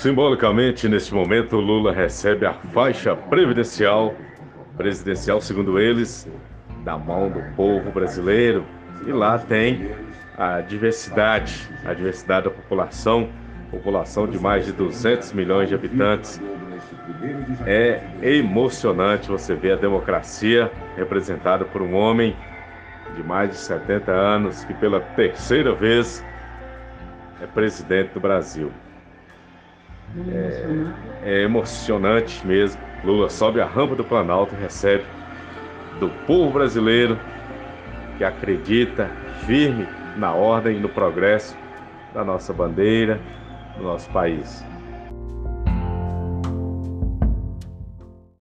Simbolicamente, 0.00 0.88
neste 0.88 1.12
momento, 1.12 1.56
Lula 1.56 1.92
recebe 1.92 2.46
a 2.46 2.54
faixa 2.54 3.14
previdencial, 3.14 4.14
presidencial, 4.74 5.42
segundo 5.42 5.78
eles, 5.78 6.26
da 6.82 6.96
mão 6.96 7.28
do 7.28 7.42
povo 7.54 7.90
brasileiro. 7.90 8.64
E 9.06 9.12
lá 9.12 9.36
tem 9.38 9.90
a 10.38 10.62
diversidade, 10.62 11.68
a 11.84 11.92
diversidade 11.92 12.44
da 12.44 12.50
população, 12.50 13.28
população 13.70 14.26
de 14.26 14.38
mais 14.38 14.64
de 14.64 14.72
200 14.72 15.34
milhões 15.34 15.68
de 15.68 15.74
habitantes. 15.74 16.40
É 17.66 18.02
emocionante 18.22 19.28
você 19.28 19.54
ver 19.54 19.72
a 19.72 19.76
democracia 19.76 20.72
representada 20.96 21.66
por 21.66 21.82
um 21.82 21.94
homem 21.94 22.34
de 23.14 23.22
mais 23.22 23.50
de 23.50 23.56
70 23.56 24.10
anos 24.10 24.64
que 24.64 24.72
pela 24.72 24.98
terceira 24.98 25.74
vez 25.74 26.24
é 27.42 27.46
presidente 27.46 28.14
do 28.14 28.20
Brasil. 28.20 28.72
É, 31.22 31.40
é 31.40 31.42
emocionante 31.42 32.46
mesmo. 32.46 32.80
Lula 33.04 33.28
sobe 33.28 33.60
a 33.60 33.66
rampa 33.66 33.94
do 33.96 34.04
Planalto 34.04 34.54
e 34.54 34.58
recebe 34.58 35.04
do 35.98 36.08
povo 36.26 36.52
brasileiro 36.52 37.18
que 38.18 38.24
acredita 38.24 39.10
firme 39.46 39.86
na 40.16 40.34
ordem 40.34 40.76
e 40.76 40.80
no 40.80 40.88
progresso 40.88 41.56
da 42.12 42.24
nossa 42.24 42.52
bandeira, 42.52 43.20
do 43.76 43.84
nosso 43.84 44.10
país. 44.10 44.64